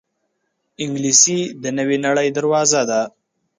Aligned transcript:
انګلیسي 0.83 1.39
د 1.61 1.65
نوې 1.77 1.97
نړۍ 2.05 2.29
دروازه 2.37 2.81
ده 2.89 3.01